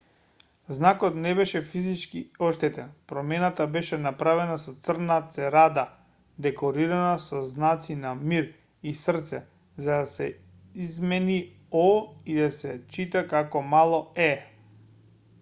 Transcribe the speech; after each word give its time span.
знакот 0.75 1.17
не 1.23 1.31
беше 1.39 1.59
физички 1.71 2.21
оштетен 2.47 2.87
промената 3.11 3.67
беше 3.75 3.99
направена 4.05 4.55
со 4.63 4.73
црна 4.85 5.17
церада 5.35 5.83
декорирана 6.47 7.11
со 7.27 7.43
знаци 7.51 7.97
на 8.07 8.15
мир 8.31 8.49
и 8.93 8.95
срце 9.03 9.43
за 9.89 9.99
да 10.01 10.09
се 10.15 10.27
измени 10.87 11.37
о 11.83 11.87
и 12.37 12.41
да 12.41 12.49
се 12.59 12.73
чита 12.97 13.25
како 13.37 13.63
мало 13.77 14.01
е 14.29 14.35